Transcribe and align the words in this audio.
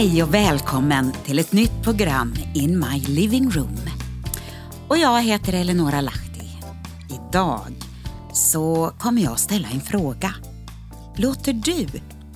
Hej 0.00 0.22
och 0.22 0.34
välkommen 0.34 1.12
till 1.12 1.38
ett 1.38 1.52
nytt 1.52 1.82
program 1.82 2.34
In 2.54 2.78
My 2.78 3.00
Living 3.00 3.50
Room. 3.50 3.76
Och 4.88 4.98
jag 4.98 5.22
heter 5.22 5.52
Eleonora 5.52 6.00
Lahti. 6.00 6.50
Idag 7.10 7.74
så 8.32 8.92
kommer 8.98 9.22
jag 9.22 9.38
ställa 9.38 9.68
en 9.68 9.80
fråga. 9.80 10.34
Låter 11.16 11.52
du 11.52 11.86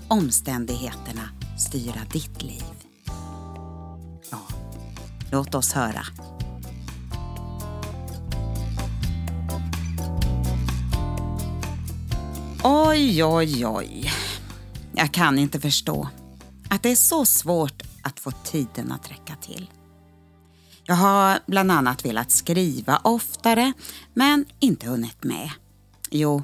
omständigheterna 0.08 1.28
styra 1.58 2.00
ditt 2.12 2.42
liv? 2.42 2.62
Ja, 4.30 4.40
låt 5.30 5.54
oss 5.54 5.72
höra. 5.72 6.02
Oj, 12.64 13.24
oj, 13.24 13.66
oj. 13.66 14.12
Jag 14.94 15.12
kan 15.14 15.38
inte 15.38 15.60
förstå 15.60 16.08
att 16.74 16.82
det 16.82 16.90
är 16.90 16.96
så 16.96 17.24
svårt 17.24 17.82
att 18.02 18.20
få 18.20 18.30
tiden 18.30 18.92
att 18.92 19.10
räcka 19.10 19.36
till. 19.36 19.70
Jag 20.84 20.94
har 20.94 21.38
bland 21.46 21.72
annat 21.72 22.04
velat 22.04 22.30
skriva 22.30 23.00
oftare 23.04 23.72
men 24.14 24.44
inte 24.60 24.86
hunnit 24.86 25.24
med. 25.24 25.50
Jo, 26.10 26.42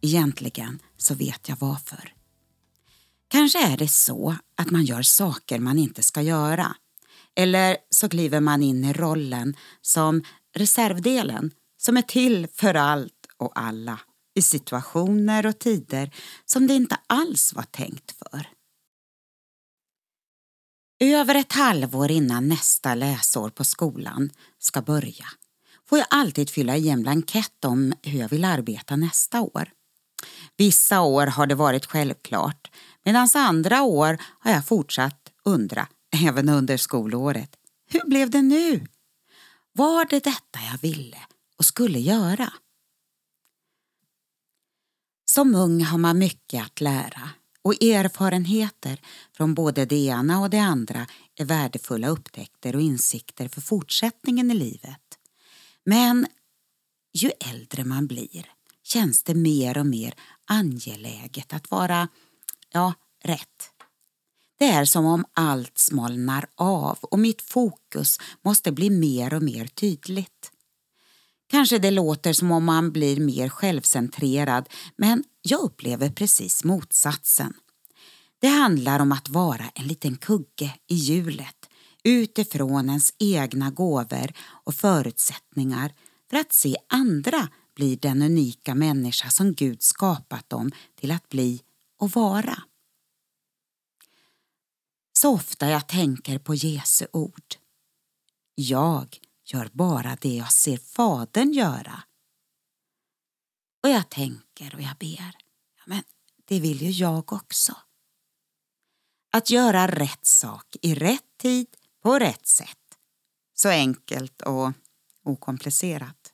egentligen 0.00 0.78
så 0.96 1.14
vet 1.14 1.48
jag 1.48 1.56
varför. 1.60 2.12
Kanske 3.28 3.66
är 3.66 3.76
det 3.76 3.88
så 3.88 4.36
att 4.56 4.70
man 4.70 4.84
gör 4.84 5.02
saker 5.02 5.58
man 5.58 5.78
inte 5.78 6.02
ska 6.02 6.22
göra. 6.22 6.76
Eller 7.36 7.76
så 7.90 8.08
kliver 8.08 8.40
man 8.40 8.62
in 8.62 8.84
i 8.84 8.92
rollen 8.92 9.56
som 9.80 10.22
reservdelen 10.54 11.50
som 11.76 11.96
är 11.96 12.02
till 12.02 12.46
för 12.52 12.74
allt 12.74 13.26
och 13.36 13.60
alla 13.60 14.00
i 14.34 14.42
situationer 14.42 15.46
och 15.46 15.58
tider 15.58 16.14
som 16.44 16.66
det 16.66 16.74
inte 16.74 16.96
alls 17.06 17.52
var 17.52 17.62
tänkt 17.62 18.14
för. 18.18 18.53
Över 21.00 21.34
ett 21.34 21.52
halvår 21.52 22.10
innan 22.10 22.48
nästa 22.48 22.94
läsår 22.94 23.50
på 23.50 23.64
skolan 23.64 24.30
ska 24.58 24.82
börja 24.82 25.26
får 25.88 25.98
jag 25.98 26.06
alltid 26.10 26.50
fylla 26.50 26.76
i 26.76 26.88
en 26.88 27.02
blankett 27.02 27.64
om 27.64 27.92
hur 28.02 28.20
jag 28.20 28.28
vill 28.28 28.44
arbeta 28.44 28.96
nästa 28.96 29.40
år. 29.40 29.70
Vissa 30.56 31.00
år 31.00 31.26
har 31.26 31.46
det 31.46 31.54
varit 31.54 31.86
självklart 31.86 32.70
medan 33.04 33.28
andra 33.34 33.82
år 33.82 34.18
har 34.38 34.50
jag 34.50 34.66
fortsatt 34.66 35.32
undra, 35.44 35.88
även 36.26 36.48
under 36.48 36.76
skolåret. 36.76 37.56
Hur 37.90 38.04
blev 38.04 38.30
det 38.30 38.42
nu? 38.42 38.86
Var 39.72 40.04
det 40.04 40.24
detta 40.24 40.58
jag 40.72 40.78
ville 40.78 41.18
och 41.58 41.64
skulle 41.64 41.98
göra? 41.98 42.52
Som 45.24 45.54
ung 45.54 45.84
har 45.84 45.98
man 45.98 46.18
mycket 46.18 46.64
att 46.64 46.80
lära 46.80 47.30
och 47.64 47.82
erfarenheter 47.82 49.00
från 49.32 49.54
både 49.54 49.84
det 49.84 49.96
ena 49.96 50.40
och 50.40 50.50
det 50.50 50.58
andra 50.58 51.06
är 51.36 51.44
värdefulla 51.44 52.08
upptäckter 52.08 52.76
och 52.76 52.82
insikter 52.82 53.48
för 53.48 53.60
fortsättningen 53.60 54.50
i 54.50 54.54
livet. 54.54 55.18
Men 55.84 56.26
ju 57.12 57.30
äldre 57.40 57.84
man 57.84 58.06
blir 58.06 58.46
känns 58.82 59.22
det 59.22 59.34
mer 59.34 59.78
och 59.78 59.86
mer 59.86 60.14
angeläget 60.44 61.52
att 61.52 61.70
vara, 61.70 62.08
ja, 62.72 62.94
rätt. 63.22 63.70
Det 64.58 64.64
är 64.64 64.84
som 64.84 65.06
om 65.06 65.24
allt 65.32 65.78
smalnar 65.78 66.46
av 66.54 66.98
och 67.00 67.18
mitt 67.18 67.42
fokus 67.42 68.18
måste 68.42 68.72
bli 68.72 68.90
mer 68.90 69.34
och 69.34 69.42
mer 69.42 69.66
tydligt. 69.66 70.50
Kanske 71.46 71.78
det 71.78 71.90
låter 71.90 72.32
som 72.32 72.50
om 72.50 72.64
man 72.64 72.92
blir 72.92 73.20
mer 73.20 73.48
självcentrerad 73.48 74.68
men 74.96 75.24
jag 75.46 75.60
upplever 75.60 76.10
precis 76.10 76.64
motsatsen. 76.64 77.54
Det 78.38 78.48
handlar 78.48 79.00
om 79.00 79.12
att 79.12 79.28
vara 79.28 79.70
en 79.74 79.86
liten 79.86 80.16
kugge 80.16 80.74
i 80.86 80.94
hjulet 80.94 81.68
utifrån 82.04 82.88
ens 82.88 83.14
egna 83.18 83.70
gåvor 83.70 84.32
och 84.38 84.74
förutsättningar 84.74 85.94
för 86.30 86.36
att 86.36 86.52
se 86.52 86.76
andra 86.88 87.48
bli 87.74 87.96
den 87.96 88.22
unika 88.22 88.74
människa 88.74 89.30
som 89.30 89.54
Gud 89.54 89.82
skapat 89.82 90.48
dem 90.48 90.70
till 90.94 91.10
att 91.10 91.28
bli 91.28 91.62
och 91.98 92.10
vara. 92.10 92.62
Så 95.18 95.34
ofta 95.34 95.70
jag 95.70 95.88
tänker 95.88 96.38
på 96.38 96.54
Jesu 96.54 97.06
ord. 97.12 97.54
Jag 98.54 99.18
gör 99.44 99.70
bara 99.72 100.16
det 100.20 100.36
jag 100.36 100.52
ser 100.52 100.76
Fadern 100.76 101.52
göra. 101.52 102.02
Och 103.84 103.90
jag 103.90 104.08
tänker 104.08 104.74
och 104.74 104.80
jag 104.80 104.96
ber, 104.98 105.36
men 105.86 106.02
det 106.44 106.60
vill 106.60 106.82
ju 106.82 106.90
jag 106.90 107.32
också. 107.32 107.76
Att 109.32 109.50
göra 109.50 109.86
rätt 109.86 110.26
sak 110.26 110.76
i 110.82 110.94
rätt 110.94 111.38
tid 111.38 111.66
på 112.02 112.18
rätt 112.18 112.46
sätt. 112.46 112.98
Så 113.54 113.68
enkelt 113.68 114.42
och 114.42 114.72
okomplicerat. 115.24 116.32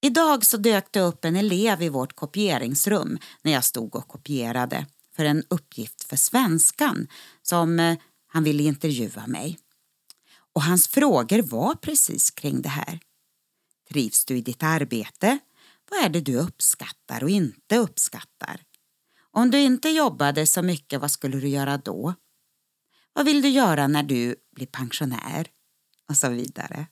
Idag 0.00 0.44
så 0.44 0.56
dök 0.56 0.92
det 0.92 1.00
upp 1.00 1.24
en 1.24 1.36
elev 1.36 1.82
i 1.82 1.88
vårt 1.88 2.16
kopieringsrum 2.16 3.18
när 3.42 3.52
jag 3.52 3.64
stod 3.64 3.96
och 3.96 4.08
kopierade 4.08 4.86
för 5.16 5.24
en 5.24 5.44
uppgift 5.48 6.04
för 6.04 6.16
svenskan 6.16 7.08
som 7.42 7.80
eh, 7.80 7.98
han 8.26 8.44
ville 8.44 8.62
intervjua 8.62 9.26
mig. 9.26 9.58
Och 10.52 10.62
hans 10.62 10.88
frågor 10.88 11.42
var 11.42 11.74
precis 11.74 12.30
kring 12.30 12.62
det 12.62 12.68
här. 12.68 13.00
Trivs 13.88 14.24
du 14.24 14.36
i 14.36 14.40
ditt 14.40 14.62
arbete? 14.62 15.38
Vad 15.90 16.04
är 16.04 16.08
det 16.08 16.20
du 16.20 16.36
uppskattar 16.36 17.22
och 17.24 17.30
inte 17.30 17.76
uppskattar? 17.76 18.60
Om 19.30 19.50
du 19.50 19.60
inte 19.60 19.88
jobbade 19.88 20.46
så 20.46 20.62
mycket, 20.62 21.00
vad 21.00 21.10
skulle 21.10 21.40
du 21.40 21.48
göra 21.48 21.76
då? 21.76 22.14
Vad 23.12 23.24
vill 23.24 23.42
du 23.42 23.48
göra 23.48 23.86
när 23.86 24.02
du 24.02 24.36
blir 24.54 24.66
pensionär? 24.66 25.46
Och 26.08 26.16
så 26.16 26.28
vidare. 26.28 26.86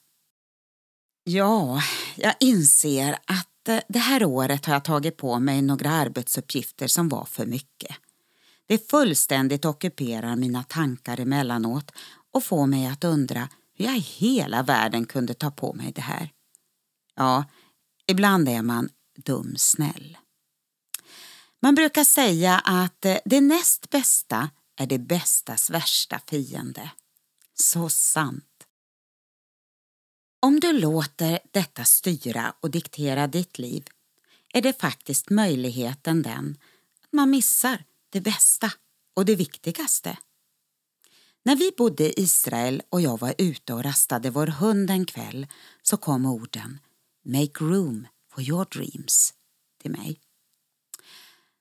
Ja, 1.24 1.82
jag 2.16 2.34
inser 2.40 3.12
att 3.12 3.68
eh, 3.68 3.80
det 3.88 3.98
här 3.98 4.24
året 4.24 4.66
har 4.66 4.74
jag 4.74 4.84
tagit 4.84 5.16
på 5.16 5.38
mig 5.38 5.62
några 5.62 5.90
arbetsuppgifter 5.90 6.86
som 6.86 7.08
var 7.08 7.24
för 7.24 7.46
mycket. 7.46 7.96
Det 8.66 8.90
fullständigt 8.90 9.64
ockuperar 9.64 10.36
mina 10.36 10.62
tankar 10.62 11.20
emellanåt 11.20 11.90
och 12.32 12.44
får 12.44 12.66
mig 12.66 12.86
att 12.86 13.04
undra 13.04 13.48
hur 13.74 13.84
jag 13.84 13.96
i 13.96 14.00
hela 14.00 14.62
världen 14.62 15.06
kunde 15.06 15.34
ta 15.34 15.50
på 15.50 15.72
mig 15.72 15.92
det 15.92 16.00
här. 16.00 16.30
Ja, 17.14 17.44
ibland 18.08 18.48
är 18.48 18.62
man 18.62 18.88
dumsnäll. 19.16 20.18
Man 21.62 21.74
brukar 21.74 22.04
säga 22.04 22.58
att 22.58 23.04
eh, 23.04 23.18
det 23.24 23.40
näst 23.40 23.90
bästa 23.90 24.50
är 24.76 24.86
det 24.86 24.98
bästas 24.98 25.70
värsta 25.70 26.20
fiende. 26.26 26.90
Så 27.54 27.88
sant. 27.88 28.44
Om 30.40 30.60
du 30.60 30.72
låter 30.72 31.38
detta 31.50 31.84
styra 31.84 32.54
och 32.60 32.70
diktera 32.70 33.26
ditt 33.26 33.58
liv 33.58 33.84
är 34.54 34.62
det 34.62 34.80
faktiskt 34.80 35.30
möjligheten 35.30 36.22
den 36.22 36.58
att 37.04 37.12
man 37.12 37.30
missar 37.30 37.84
det 38.10 38.20
bästa 38.20 38.72
och 39.16 39.24
det 39.24 39.36
viktigaste. 39.36 40.18
När 41.44 41.56
vi 41.56 41.72
bodde 41.78 42.04
i 42.04 42.22
Israel 42.22 42.82
och 42.88 43.00
jag 43.00 43.20
var 43.20 43.34
ute 43.38 43.74
och 43.74 43.84
rastade 43.84 44.30
vår 44.30 44.46
hund 44.46 44.90
en 44.90 45.06
kväll 45.06 45.46
så 45.82 45.96
kom 45.96 46.26
orden 46.26 46.78
Make 47.30 47.64
room 47.64 48.06
for 48.34 48.42
your 48.42 48.64
dreams 48.64 49.34
till 49.82 49.90
mig. 49.90 50.20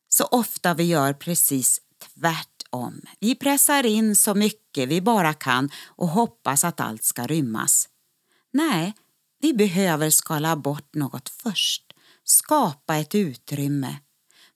Så 0.09 0.23
ofta 0.23 0.73
vi 0.73 0.83
gör 0.83 1.13
precis 1.13 1.81
tvärtom. 1.99 3.01
Vi 3.19 3.35
pressar 3.35 3.85
in 3.85 4.15
så 4.15 4.35
mycket 4.35 4.89
vi 4.89 5.01
bara 5.01 5.33
kan 5.33 5.69
och 5.85 6.07
hoppas 6.07 6.63
att 6.63 6.79
allt 6.79 7.03
ska 7.03 7.27
rymmas. 7.27 7.89
Nej, 8.51 8.93
vi 9.41 9.53
behöver 9.53 10.09
skala 10.09 10.55
bort 10.55 10.95
något 10.95 11.29
först, 11.29 11.93
skapa 12.23 12.95
ett 12.95 13.15
utrymme. 13.15 13.97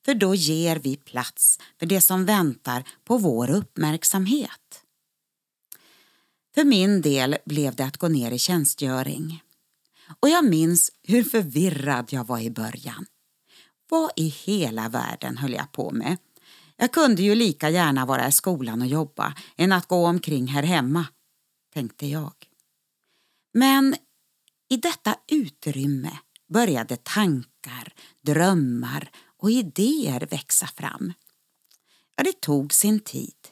För 0.05 0.13
då 0.13 0.35
ger 0.35 0.75
vi 0.75 0.97
plats 0.97 1.59
för 1.79 1.85
det 1.85 2.01
som 2.01 2.25
väntar 2.25 2.83
på 3.03 3.17
vår 3.17 3.49
uppmärksamhet. 3.49 4.83
För 6.55 6.63
min 6.63 7.01
del 7.01 7.37
blev 7.45 7.75
det 7.75 7.85
att 7.85 7.97
gå 7.97 8.07
ner 8.07 8.31
i 8.31 8.39
tjänstgöring. 8.39 9.43
Och 10.19 10.29
jag 10.29 10.45
minns 10.45 10.91
hur 11.03 11.23
förvirrad 11.23 12.07
jag 12.09 12.27
var 12.27 12.39
i 12.39 12.51
början. 12.51 13.05
Vad 13.89 14.11
i 14.15 14.27
hela 14.27 14.89
världen 14.89 15.37
höll 15.37 15.53
jag 15.53 15.71
på 15.71 15.91
med? 15.91 16.17
Jag 16.75 16.91
kunde 16.91 17.21
ju 17.21 17.35
lika 17.35 17.69
gärna 17.69 18.05
vara 18.05 18.27
i 18.27 18.31
skolan 18.31 18.81
och 18.81 18.87
jobba 18.87 19.33
än 19.57 19.71
att 19.71 19.87
gå 19.87 20.07
omkring 20.07 20.47
här 20.47 20.63
hemma, 20.63 21.05
tänkte 21.73 22.07
jag. 22.07 22.33
Men 23.53 23.95
i 24.69 24.77
detta 24.77 25.15
utrymme 25.27 26.19
började 26.47 26.97
tankar, 26.97 27.93
drömmar 28.21 29.11
och 29.37 29.51
idéer 29.51 30.27
växa 30.31 30.67
fram. 30.67 31.13
Ja, 32.15 32.23
det 32.23 32.41
tog 32.41 32.73
sin 32.73 32.99
tid, 32.99 33.47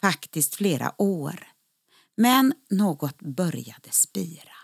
faktiskt 0.00 0.54
flera 0.54 1.02
år. 1.02 1.46
Men 2.16 2.54
något 2.70 3.22
började 3.22 3.90
spira. 3.90 4.57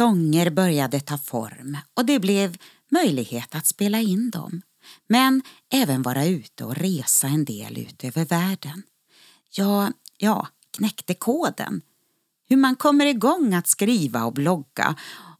Sånger 0.00 0.50
började 0.50 1.00
ta 1.00 1.18
form 1.18 1.78
och 1.94 2.04
det 2.04 2.18
blev 2.18 2.56
möjlighet 2.90 3.54
att 3.54 3.66
spela 3.66 4.00
in 4.00 4.30
dem. 4.30 4.62
men 5.08 5.42
även 5.72 6.02
vara 6.02 6.26
ute 6.26 6.64
och 6.64 6.76
resa 6.76 7.26
en 7.26 7.44
del 7.44 7.78
ut 7.78 8.04
över 8.04 8.24
världen. 8.24 8.82
Jag, 9.50 9.92
ja, 10.16 10.48
knäckte 10.76 11.14
koden. 11.14 11.82
Hur 12.48 12.56
man 12.56 12.76
kommer 12.76 13.06
igång 13.06 13.54
att 13.54 13.66
skriva 13.66 14.24
och 14.24 14.32
blogga 14.32 14.94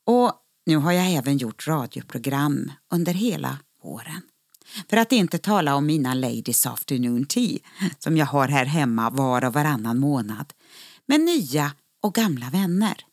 och 0.04 0.32
nu 0.66 0.76
har 0.76 0.92
jag 0.92 1.10
även 1.10 1.38
gjort 1.38 1.66
radioprogram 1.66 2.72
under 2.90 3.14
hela 3.14 3.58
våren. 3.82 4.22
För 4.90 4.96
att 4.96 5.12
inte 5.12 5.38
tala 5.38 5.74
om 5.74 5.86
mina 5.86 6.14
Ladies 6.14 6.66
Afternoon 6.66 7.26
Tea 7.26 7.58
som 7.98 8.16
jag 8.16 8.26
har 8.26 8.48
här 8.48 8.64
hemma 8.64 9.10
var 9.10 9.44
och 9.44 9.52
varannan 9.52 9.98
månad 9.98 10.52
med 11.06 11.20
nya 11.20 11.72
och 12.00 12.14
gamla 12.14 12.50
vänner. 12.50 13.04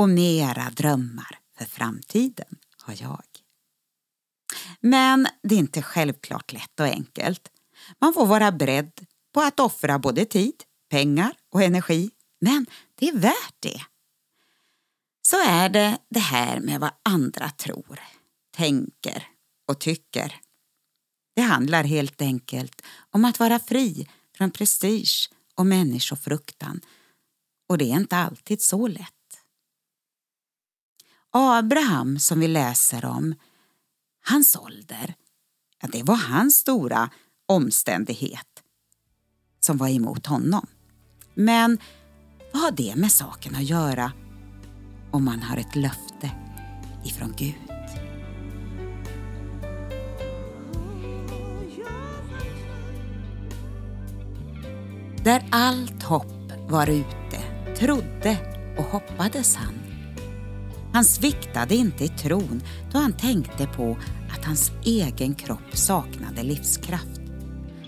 Och 0.00 0.08
mera 0.08 0.70
drömmar 0.70 1.38
för 1.58 1.64
framtiden 1.64 2.58
har 2.82 2.94
jag. 3.00 3.24
Men 4.80 5.26
det 5.42 5.54
är 5.54 5.58
inte 5.58 5.82
självklart 5.82 6.52
lätt 6.52 6.80
och 6.80 6.86
enkelt. 6.86 7.48
Man 8.00 8.14
får 8.14 8.26
vara 8.26 8.52
beredd 8.52 9.06
på 9.34 9.40
att 9.40 9.60
offra 9.60 9.98
både 9.98 10.24
tid, 10.24 10.54
pengar 10.90 11.36
och 11.50 11.62
energi. 11.62 12.10
Men 12.40 12.66
det 12.94 13.08
är 13.08 13.18
värt 13.18 13.54
det. 13.60 13.80
Så 15.22 15.36
är 15.46 15.68
det 15.68 15.98
det 16.10 16.20
här 16.20 16.60
med 16.60 16.80
vad 16.80 16.92
andra 17.02 17.50
tror, 17.50 18.00
tänker 18.56 19.28
och 19.68 19.80
tycker. 19.80 20.40
Det 21.34 21.42
handlar 21.42 21.84
helt 21.84 22.22
enkelt 22.22 22.82
om 23.10 23.24
att 23.24 23.38
vara 23.38 23.58
fri 23.58 24.08
från 24.36 24.50
prestige 24.50 25.30
och 25.54 25.66
människofruktan. 25.66 26.80
Och 27.68 27.78
det 27.78 27.84
är 27.84 27.96
inte 27.96 28.16
alltid 28.16 28.62
så 28.62 28.88
lätt. 28.88 29.19
Abraham 31.32 32.18
som 32.18 32.40
vi 32.40 32.48
läser 32.48 33.04
om, 33.04 33.34
hans 34.24 34.56
ålder, 34.56 35.14
ja, 35.82 35.88
det 35.92 36.02
var 36.02 36.16
hans 36.16 36.56
stora 36.56 37.10
omständighet 37.46 38.62
som 39.60 39.76
var 39.76 39.88
emot 39.88 40.26
honom. 40.26 40.66
Men 41.34 41.78
vad 42.52 42.62
har 42.62 42.70
det 42.70 42.96
med 42.96 43.12
saken 43.12 43.54
att 43.54 43.64
göra 43.64 44.12
om 45.10 45.24
man 45.24 45.42
har 45.42 45.56
ett 45.56 45.76
löfte 45.76 46.30
ifrån 47.04 47.34
Gud? 47.36 47.54
Där 55.24 55.48
allt 55.50 56.02
hopp 56.02 56.52
var 56.68 56.86
ute 56.86 57.40
trodde 57.76 58.38
och 58.78 58.84
hoppades 58.84 59.56
han. 59.56 59.89
Han 60.92 61.04
sviktade 61.04 61.74
inte 61.74 62.04
i 62.04 62.08
tron 62.08 62.62
då 62.92 62.98
han 62.98 63.12
tänkte 63.12 63.66
på 63.66 63.96
att 64.30 64.44
hans 64.44 64.72
egen 64.84 65.34
kropp 65.34 65.76
saknade 65.76 66.42
livskraft. 66.42 67.20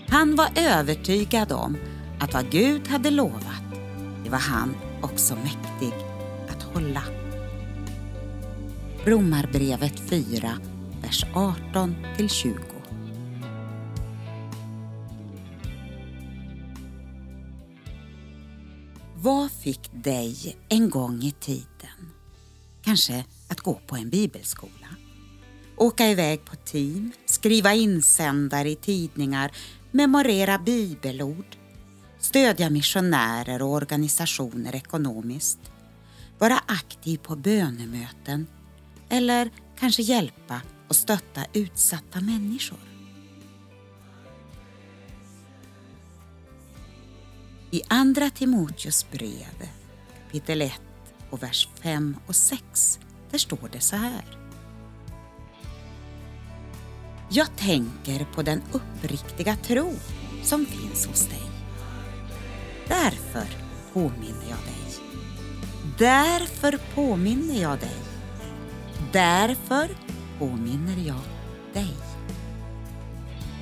Han 0.07 0.35
var 0.35 0.49
övertygad 0.55 1.51
om 1.51 1.77
att 2.19 2.33
vad 2.33 2.51
Gud 2.51 2.87
hade 2.87 3.09
lovat, 3.09 3.63
det 4.23 4.29
var 4.29 4.39
han 4.39 4.75
också 5.01 5.35
mäktig 5.35 5.93
att 6.49 6.63
hålla. 6.63 7.03
Romarbrevet 9.05 9.99
4, 9.99 10.51
vers 11.01 11.25
18 11.33 11.95
20. 12.29 12.55
Vad 19.15 19.51
fick 19.51 20.03
dig 20.03 20.57
en 20.69 20.89
gång 20.89 21.23
i 21.23 21.31
tiden 21.31 22.13
kanske 22.83 23.25
att 23.47 23.59
gå 23.59 23.79
på 23.87 23.95
en 23.95 24.09
bibelskola? 24.09 24.87
Åka 25.77 26.07
iväg 26.07 26.45
på 26.45 26.55
team, 26.55 27.11
skriva 27.25 27.73
insändare 27.73 28.69
i 28.69 28.75
tidningar, 28.75 29.51
memorera 29.91 30.57
bibelord, 30.57 31.55
stödja 32.19 32.69
missionärer 32.69 33.61
och 33.61 33.73
organisationer 33.73 34.75
ekonomiskt, 34.75 35.59
vara 36.39 36.59
aktiv 36.67 37.17
på 37.17 37.35
bönemöten 37.35 38.47
eller 39.09 39.49
kanske 39.79 40.01
hjälpa 40.01 40.61
och 40.87 40.95
stötta 40.95 41.45
utsatta 41.53 42.21
människor. 42.21 42.79
I 47.71 47.81
Andra 47.87 48.29
Timoteus 48.29 49.05
brev 49.11 49.69
kapitel 50.33 50.61
1 50.61 50.81
och 51.33 51.43
vers 51.43 51.69
5 51.81 52.17
och 52.27 52.35
6 52.35 52.99
där 53.31 53.37
står 53.37 53.69
det 53.71 53.79
så 53.79 53.95
här. 53.95 54.37
Jag 57.29 57.55
tänker 57.55 58.25
på 58.35 58.41
den 58.41 58.61
uppriktiga 58.71 59.55
tro 59.55 59.93
som 60.43 60.65
finns 60.65 61.07
hos 61.07 61.27
dig. 61.27 61.43
Därför 62.87 63.47
påminner 63.93 64.45
jag 64.49 64.59
dig. 64.59 65.01
Därför 65.97 66.79
påminner 66.95 67.61
jag 67.61 67.79
dig. 67.79 67.97
Därför 69.11 69.89
påminner 70.39 71.07
jag 71.07 71.23
dig 71.73 71.95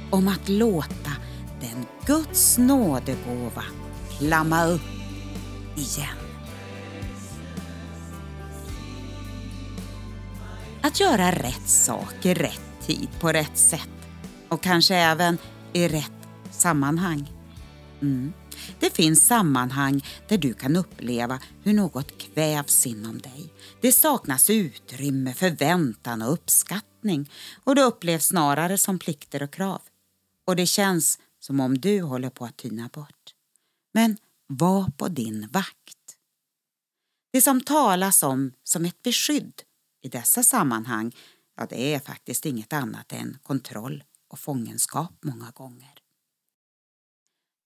om 0.09 0.27
att 0.27 0.49
låta 0.49 1.11
den 1.61 1.85
Guds 2.05 2.57
nådegåva 2.57 3.63
flamma 4.19 4.65
upp 4.65 4.81
igen. 5.75 6.20
Att 10.83 10.99
göra 10.99 11.31
rätt 11.31 11.69
sak 11.69 12.25
i 12.25 12.33
rätt 12.33 12.61
tid 12.81 13.09
på 13.19 13.31
rätt 13.31 13.57
sätt 13.57 13.89
och 14.49 14.63
kanske 14.63 14.95
även 14.95 15.37
i 15.73 15.87
rätt 15.87 16.11
sammanhang. 16.51 17.31
Mm. 18.01 18.33
Det 18.79 18.95
finns 18.95 19.27
sammanhang 19.27 20.05
där 20.27 20.37
du 20.37 20.53
kan 20.53 20.75
uppleva 20.75 21.39
hur 21.63 21.73
något 21.73 22.17
kvävs 22.17 22.87
inom 22.87 23.19
dig. 23.19 23.53
Det 23.81 23.91
saknas 23.91 24.49
utrymme, 24.49 25.33
förväntan 25.33 26.21
och 26.21 26.33
uppskattning 26.33 27.31
och 27.63 27.75
det 27.75 27.81
upplevs 27.81 28.25
snarare 28.25 28.77
som 28.77 28.99
plikter 28.99 29.43
och 29.43 29.53
krav. 29.53 29.81
Och 30.47 30.55
det 30.55 30.65
känns 30.65 31.19
som 31.39 31.59
om 31.59 31.77
du 31.77 32.01
håller 32.01 32.29
på 32.29 32.45
att 32.45 32.57
tyna 32.57 32.89
bort. 32.93 33.35
Men 33.93 34.17
var 34.47 34.91
på 34.97 35.07
din 35.07 35.47
vakt. 35.51 35.97
Det 37.33 37.41
som 37.41 37.61
talas 37.61 38.23
om 38.23 38.51
som 38.63 38.85
ett 38.85 39.03
beskydd 39.03 39.61
i 40.01 40.09
dessa 40.09 40.43
sammanhang, 40.43 41.15
ja 41.57 41.65
det 41.69 41.93
är 41.93 41.99
faktiskt 41.99 42.45
inget 42.45 42.73
annat 42.73 43.13
än 43.13 43.37
kontroll 43.43 44.03
och 44.27 44.39
fångenskap 44.39 45.13
många 45.21 45.51
gånger. 45.51 45.93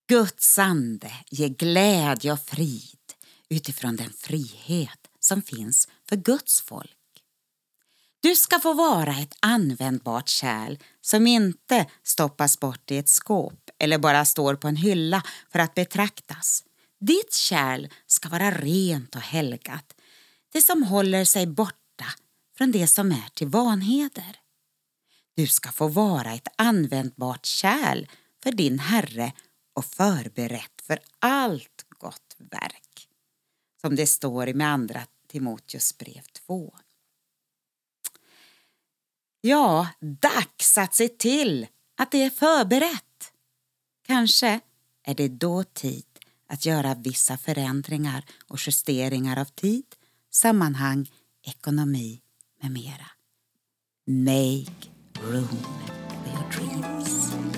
Guds 0.07 0.59
ande 0.59 1.11
ger 1.29 1.49
glädje 1.49 2.33
och 2.33 2.39
frid 2.39 3.13
utifrån 3.49 3.95
den 3.95 4.13
frihet 4.13 4.99
som 5.19 5.41
finns 5.41 5.87
för 6.09 6.15
Guds 6.15 6.61
folk. 6.61 6.97
Du 8.19 8.35
ska 8.35 8.59
få 8.59 8.73
vara 8.73 9.17
ett 9.17 9.37
användbart 9.39 10.29
kärl 10.29 10.77
som 11.01 11.27
inte 11.27 11.85
stoppas 12.03 12.59
bort 12.59 12.91
i 12.91 12.97
ett 12.97 13.09
skåp 13.09 13.69
eller 13.79 13.97
bara 13.97 14.25
står 14.25 14.55
på 14.55 14.67
en 14.67 14.75
hylla 14.75 15.23
för 15.51 15.59
att 15.59 15.73
betraktas. 15.73 16.63
Ditt 16.99 17.33
kärl 17.33 17.87
ska 18.07 18.29
vara 18.29 18.51
rent 18.51 19.15
och 19.15 19.21
helgat, 19.21 19.93
det 20.53 20.61
som 20.61 20.83
håller 20.83 21.25
sig 21.25 21.47
borta 21.47 21.84
från 22.57 22.71
det 22.71 22.87
som 22.87 23.11
är 23.11 23.29
till 23.33 23.47
vanheder. 23.47 24.39
Du 25.35 25.47
ska 25.47 25.71
få 25.71 25.87
vara 25.87 26.33
ett 26.33 26.47
användbart 26.55 27.45
kärl 27.45 28.07
för 28.43 28.51
din 28.51 28.79
Herre 28.79 29.33
och 29.73 29.85
förberett 29.85 30.81
för 30.83 30.99
allt 31.19 31.85
gott 31.89 32.35
verk. 32.37 33.09
Som 33.81 33.95
det 33.95 34.07
står 34.07 34.53
med 34.53 34.67
andra 34.67 35.01
Timoteus 35.27 35.97
brev 35.97 36.21
2. 36.47 36.73
Ja, 39.41 39.87
dags 39.99 40.77
att 40.77 40.95
se 40.95 41.07
till 41.07 41.67
att 41.97 42.11
det 42.11 42.23
är 42.23 42.29
förberett. 42.29 43.33
Kanske 44.05 44.59
är 45.03 45.15
det 45.15 45.27
då 45.27 45.63
tid 45.63 46.05
att 46.47 46.65
göra 46.65 46.95
vissa 46.95 47.37
förändringar 47.37 48.25
och 48.47 48.57
justeringar 48.67 49.39
av 49.39 49.45
tid, 49.45 49.95
sammanhang, 50.31 51.11
ekonomi 51.43 52.21
med 52.61 52.71
mera. 52.71 53.09
Make 54.07 54.89
room 55.21 55.47
for 56.23 56.29
your 56.29 56.49
dreams. 56.49 57.54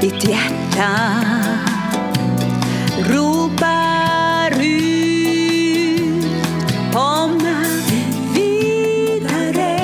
Ditt 0.00 0.24
hjärta 0.24 0.90
ropar 2.98 4.50
ut. 4.62 6.24
Komma 6.92 7.64
vidare. 8.34 9.78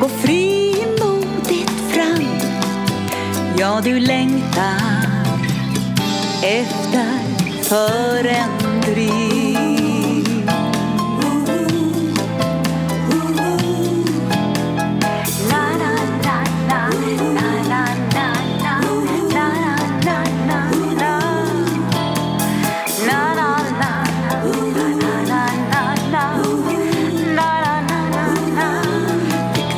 Gå 0.00 0.08
frimodigt 0.08 1.80
fram. 1.92 2.24
Ja, 3.58 3.80
du 3.84 4.00
längtar 4.00 5.06
efter 6.42 7.08
förändring. 7.62 9.37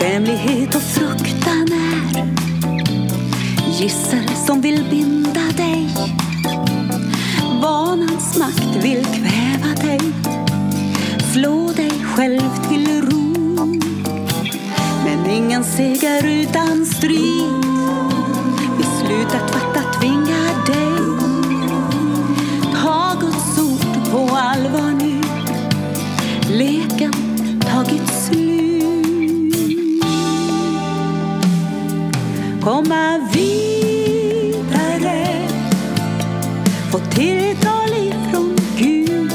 Bekvämlighet 0.01 0.75
och 0.75 0.83
fruktan 0.83 1.69
är 1.73 2.27
gissel 3.81 4.29
som 4.47 4.61
vill 4.61 4.85
binda 4.91 5.41
dig. 5.57 5.89
Vanans 7.63 8.39
makt 8.39 8.85
vill 8.85 9.05
kväva 9.05 9.75
dig, 9.83 10.01
slå 11.33 11.73
dig 11.73 11.91
själv 11.91 12.69
till 12.69 13.03
ro. 13.03 13.35
Men 15.05 15.31
ingen 15.31 15.65
seger 15.65 16.27
utan 16.27 16.87
strid. 16.87 17.80
Komma 32.65 33.19
vidare. 33.33 35.27
Få 36.93 36.99
tilltal 36.99 37.91
ifrån 37.95 38.57
Gud. 38.77 39.33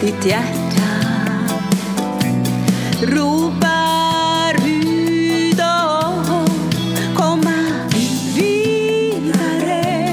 Ditt 0.00 0.26
hjärta 0.26 0.82
ropar 3.02 4.54
ut 4.66 5.60
och 5.60 6.48
komma 7.16 7.64
vidare. 8.36 10.08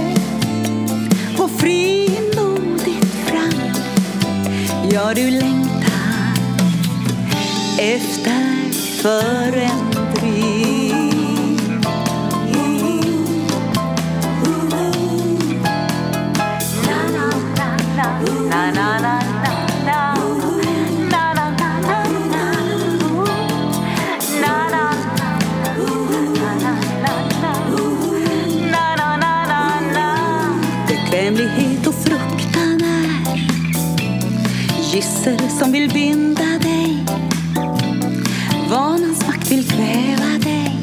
Gå 1.37 1.47
frimodigt 1.47 3.15
fram. 3.25 3.73
Ja, 4.93 5.13
du 5.15 5.31
längtar 5.31 6.35
efter 7.79 8.71
förändring. 9.01 10.80
Bekvämlighet 30.87 31.87
och 31.87 31.95
fruktan 31.95 32.81
är 32.81 33.37
gissel 34.93 35.49
som 35.49 35.71
vill 35.71 35.89
binda 35.93 36.59
dig. 36.61 37.05
Vanans 38.69 39.27
makt 39.27 39.51
vill 39.51 39.67
kväva 39.69 40.37
dig. 40.43 40.77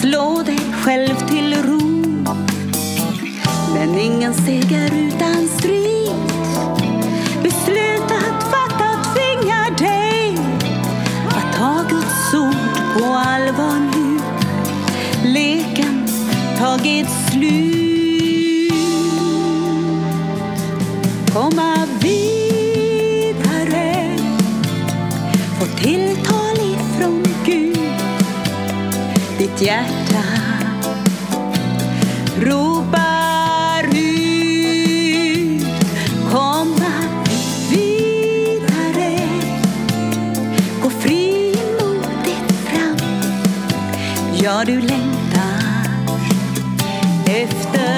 Slå 0.00 0.42
dig 0.46 0.58
själv 0.82 1.14
till. 1.28 1.47
Men 3.88 3.98
ingen 3.98 4.34
seger 4.34 4.90
utan 4.94 5.48
strid. 5.48 6.12
Beslutat 7.42 8.42
fattat 8.50 9.14
tvingar 9.14 9.78
dig 9.78 10.38
att 11.28 11.56
ta 11.56 11.84
Guds 11.90 12.34
ord 12.34 12.78
på 12.94 13.04
allvar 13.04 13.78
nu. 13.94 14.18
Leken 15.24 16.08
tagit 16.58 17.08
slut. 17.30 18.72
Komma 21.32 21.86
vidare. 22.00 23.36
Få 25.58 25.66
tilltal 25.66 26.56
ifrån 26.56 27.24
Gud. 27.44 27.78
Ditt 29.38 29.62
hjärta 29.62 30.57
du 44.64 44.80
längtar 44.80 45.88
efter. 47.26 47.97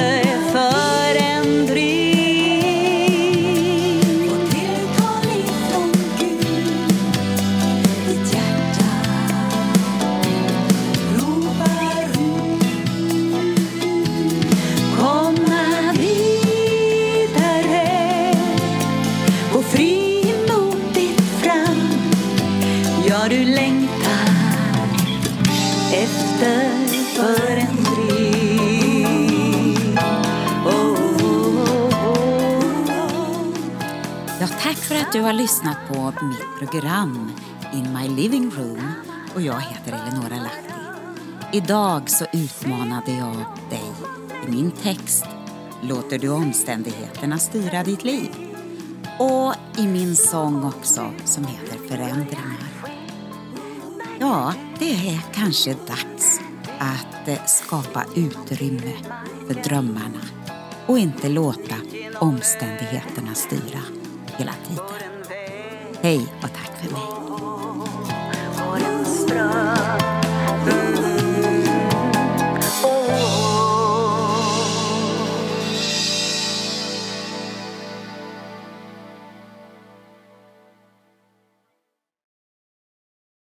Ja, 34.41 34.47
tack 34.47 34.77
för 34.77 34.95
att 34.95 35.13
du 35.13 35.21
har 35.21 35.33
lyssnat 35.33 35.77
på 35.89 36.13
mitt 36.23 36.59
program 36.59 37.33
In 37.73 37.93
My 37.93 38.09
Living 38.09 38.51
Room 38.51 38.93
och 39.35 39.43
jag 39.43 39.61
heter 39.61 39.93
Eleonora 39.93 40.37
Lahti. 40.37 40.73
Idag 41.53 42.11
så 42.11 42.27
utmanade 42.33 43.13
jag 43.13 43.37
dig 43.71 43.93
i 44.47 44.51
min 44.51 44.71
text 44.71 45.25
Låter 45.83 46.19
du 46.19 46.29
omständigheterna 46.29 47.39
styra 47.39 47.85
ditt 47.85 48.05
liv? 48.05 48.31
Och 49.19 49.55
i 49.79 49.87
min 49.87 50.17
sång 50.17 50.65
också 50.65 51.11
som 51.25 51.47
heter 51.47 51.89
Förändringar. 51.89 52.69
Ja, 54.21 54.55
det 54.79 54.93
är 54.93 55.21
kanske 55.33 55.75
dags 55.75 56.41
att 56.79 57.29
eh, 57.29 57.45
skapa 57.47 58.05
utrymme 58.17 58.93
för 59.47 59.55
drömmarna 59.55 60.23
och 60.87 60.99
inte 60.99 61.29
låta 61.29 61.77
omständigheterna 62.21 63.35
styra 63.35 64.00
hela 64.41 64.53
tiden. 64.69 64.85
Hej 66.03 66.27
och 66.43 66.51
tack 66.53 66.79
för 66.83 66.93
mig. 66.93 67.01